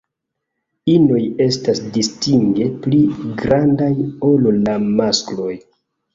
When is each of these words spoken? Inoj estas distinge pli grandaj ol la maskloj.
Inoj 0.93 1.19
estas 1.45 1.81
distinge 1.97 2.65
pli 2.87 3.03
grandaj 3.43 3.93
ol 4.31 4.51
la 4.65 4.77
maskloj. 4.89 5.55